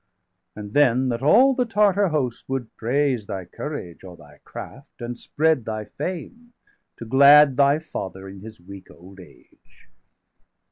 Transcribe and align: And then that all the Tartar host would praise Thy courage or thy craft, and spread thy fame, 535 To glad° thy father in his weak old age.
And 0.55 0.73
then 0.73 1.09
that 1.09 1.21
all 1.21 1.53
the 1.53 1.63
Tartar 1.63 2.07
host 2.07 2.49
would 2.49 2.75
praise 2.75 3.27
Thy 3.27 3.45
courage 3.45 4.03
or 4.03 4.17
thy 4.17 4.39
craft, 4.43 4.99
and 4.99 5.15
spread 5.19 5.63
thy 5.63 5.85
fame, 5.85 6.53
535 6.97 6.97
To 6.97 7.05
glad° 7.05 7.55
thy 7.55 7.77
father 7.77 8.27
in 8.27 8.39
his 8.39 8.59
weak 8.59 8.89
old 8.89 9.19
age. 9.19 9.89